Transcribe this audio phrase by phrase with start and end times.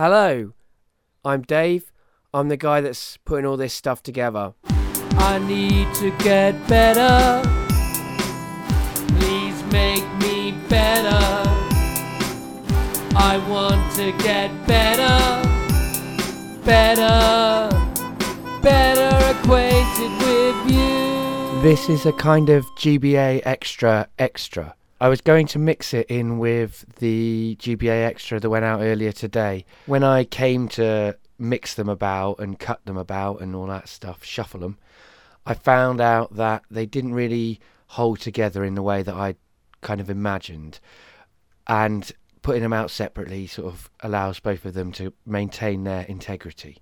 [0.00, 0.52] Hello,
[1.24, 1.90] I'm Dave.
[2.32, 4.54] I'm the guy that's putting all this stuff together.
[4.68, 7.42] I need to get better.
[9.18, 11.18] Please make me better.
[13.16, 15.18] I want to get better,
[16.64, 17.68] better,
[18.62, 21.62] better acquainted with you.
[21.62, 24.76] This is a kind of GBA extra extra.
[25.00, 29.12] I was going to mix it in with the GBA extra that went out earlier
[29.12, 29.64] today.
[29.86, 34.24] When I came to mix them about and cut them about and all that stuff,
[34.24, 34.76] shuffle them,
[35.46, 39.36] I found out that they didn't really hold together in the way that I
[39.82, 40.80] kind of imagined.
[41.68, 42.10] And
[42.42, 46.78] putting them out separately sort of allows both of them to maintain their integrity.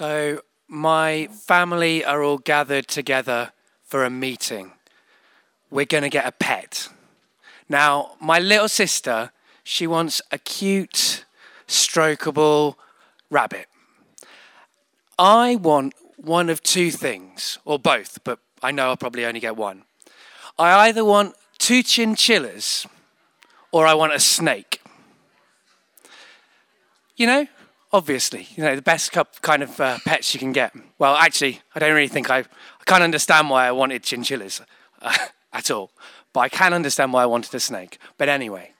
[0.02, 3.52] So, my family are all gathered together
[3.84, 4.72] for a meeting.
[5.70, 6.88] We're going to get a pet.
[7.68, 9.30] Now, my little sister,
[9.62, 11.24] she wants a cute,
[11.68, 12.74] strokeable
[13.30, 13.66] rabbit.
[15.20, 19.56] I want one of two things, or both, but I know I'll probably only get
[19.56, 19.84] one.
[20.58, 22.88] I either want two chinchillas
[23.70, 24.82] or I want a snake.
[27.14, 27.46] You know,
[27.92, 29.12] obviously, you know, the best
[29.42, 30.74] kind of uh, pets you can get.
[30.98, 34.62] Well, actually, I don't really think I, I can't understand why I wanted chinchillas
[35.02, 35.16] uh,
[35.52, 35.90] at all,
[36.32, 37.98] but I can understand why I wanted a snake.
[38.16, 38.72] But anyway,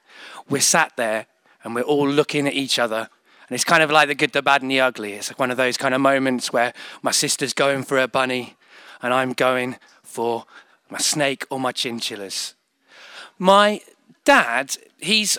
[0.48, 1.27] we're sat there
[1.62, 3.08] and we're all looking at each other.
[3.48, 5.12] And it's kind of like the good, the bad, and the ugly.
[5.12, 6.72] It's like one of those kind of moments where
[7.03, 8.56] my sister's going for a bunny
[9.03, 10.44] and I'm going for
[10.88, 12.54] my snake or my chinchillas.
[13.38, 13.81] My
[14.25, 15.37] dad, he's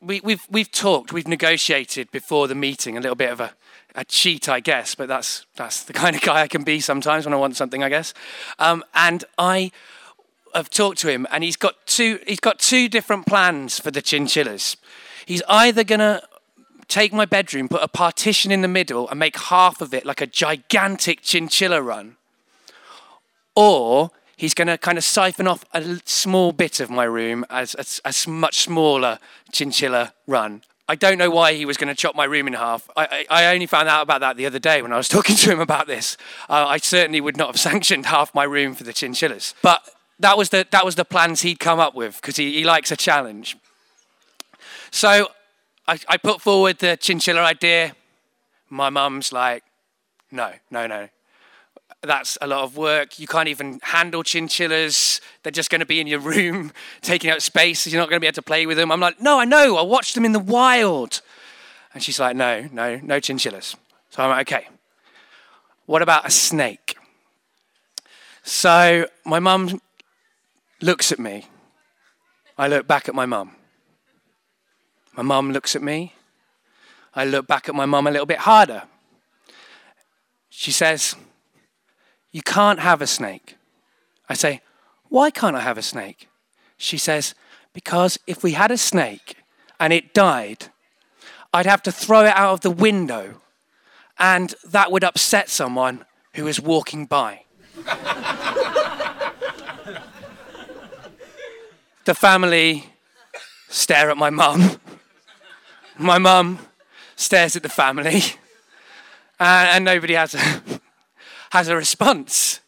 [0.00, 3.52] we, we've we've talked, we've negotiated before the meeting, a little bit of a,
[3.94, 7.24] a cheat, I guess, but that's that's the kind of guy I can be sometimes
[7.24, 8.14] when I want something, I guess.
[8.58, 9.72] Um, and I
[10.54, 14.02] have talked to him, and he's got two he's got two different plans for the
[14.02, 14.76] chinchillas.
[15.26, 16.22] He's either gonna
[16.86, 20.20] take my bedroom, put a partition in the middle, and make half of it like
[20.20, 22.16] a gigantic chinchilla run,
[23.54, 27.74] or he's going to kind of siphon off a small bit of my room as
[27.74, 29.18] a, a much smaller
[29.52, 30.62] chinchilla run.
[30.88, 32.88] I don't know why he was going to chop my room in half.
[32.96, 35.36] I, I, I, only found out about that the other day when I was talking
[35.36, 36.16] to him about this.
[36.48, 39.54] Uh, I certainly would not have sanctioned half my room for the chinchillas.
[39.60, 39.82] But
[40.20, 42.90] that was the, that was the plans he'd come up with because he, he likes
[42.90, 43.56] a challenge.
[44.90, 45.28] So
[45.86, 47.94] I, I put forward the chinchilla idea.
[48.70, 49.64] My mum's like,
[50.30, 51.08] no, no, no,
[52.02, 53.18] that's a lot of work.
[53.18, 55.20] You can't even handle chinchillas.
[55.42, 56.72] They're just going to be in your room,
[57.02, 57.86] taking up space.
[57.86, 58.92] You're not going to be able to play with them.
[58.92, 59.76] I'm like, no, I know.
[59.76, 61.20] I watched them in the wild.
[61.92, 63.76] And she's like, no, no, no chinchillas.
[64.10, 64.68] So I'm like, okay.
[65.86, 66.96] What about a snake?
[68.42, 69.80] So my mum
[70.80, 71.46] looks at me.
[72.56, 73.52] I look back at my mum.
[75.16, 76.14] My mum looks at me.
[77.14, 78.84] I look back at my mum a little bit harder.
[80.50, 81.16] She says,
[82.32, 83.56] you can't have a snake.
[84.28, 84.60] I say,
[85.08, 86.28] Why can't I have a snake?
[86.76, 87.34] She says,
[87.72, 89.36] Because if we had a snake
[89.80, 90.66] and it died,
[91.52, 93.40] I'd have to throw it out of the window,
[94.18, 97.44] and that would upset someone who was walking by.
[102.04, 102.90] the family
[103.68, 104.78] stare at my mum.
[105.98, 106.58] My mum
[107.16, 108.22] stares at the family,
[109.40, 110.57] and, and nobody has a
[111.50, 112.60] has a response.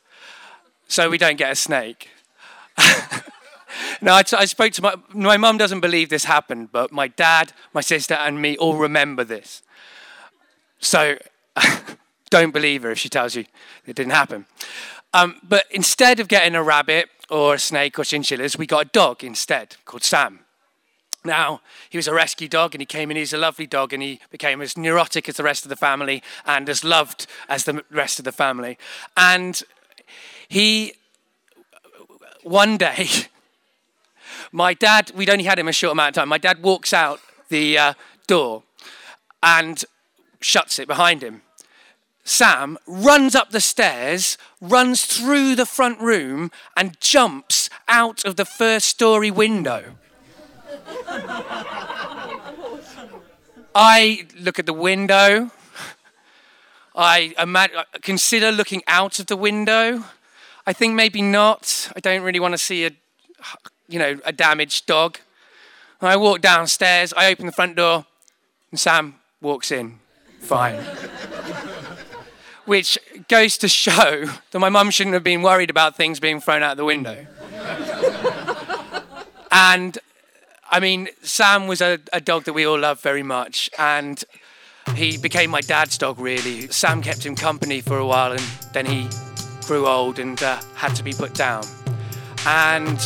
[0.89, 2.09] So we don't get a snake.
[4.03, 7.09] no, I, t- I spoke to my my mum doesn't believe this happened, but my
[7.09, 9.63] dad, my sister, and me all remember this.
[10.81, 11.17] So
[12.31, 13.45] don't believe her if she tells you
[13.87, 14.47] it didn't happen.
[15.13, 18.89] Um, but instead of getting a rabbit or a snake or chinchillas, we got a
[18.89, 20.41] dog instead called Sam.
[21.25, 24.03] Now, he was a rescue dog and he came in, he's a lovely dog and
[24.03, 27.85] he became as neurotic as the rest of the family and as loved as the
[27.91, 28.79] rest of the family.
[29.17, 29.63] And
[30.49, 30.95] he,
[32.43, 33.09] one day,
[34.53, 37.21] my dad, we'd only had him a short amount of time, my dad walks out
[37.51, 37.95] the uh,
[38.27, 38.63] door
[39.43, 39.85] and
[40.41, 41.43] shuts it behind him.
[42.25, 48.45] Sam runs up the stairs, runs through the front room, and jumps out of the
[48.45, 49.97] first story window.
[53.75, 55.51] I look at the window.
[56.95, 60.05] I ima- consider looking out of the window.
[60.67, 61.91] I think maybe not.
[61.97, 62.91] I don't really want to see a,
[63.89, 65.19] you know, a damaged dog.
[66.03, 67.13] I walk downstairs.
[67.17, 68.07] I open the front door,
[68.71, 70.01] and Sam walks in.
[70.41, 70.83] Fine.
[72.65, 76.63] Which goes to show that my mum shouldn't have been worried about things being thrown
[76.63, 77.27] out the window.
[79.51, 79.99] and
[80.73, 84.23] I mean, Sam was a, a dog that we all loved very much, and
[84.95, 86.69] he became my dad's dog, really.
[86.69, 89.09] Sam kept him company for a while, and then he
[89.67, 91.65] grew old and uh, had to be put down.
[92.47, 92.99] And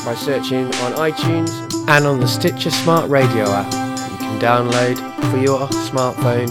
[0.08, 1.50] by searching on iTunes
[1.86, 3.66] and on the Stitcher Smart Radio app
[4.10, 4.96] you can download
[5.30, 6.48] for your smartphone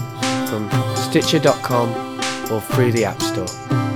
[0.48, 1.90] from stitcher.com
[2.52, 3.87] or through the App Store.